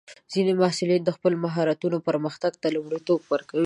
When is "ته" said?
2.61-2.67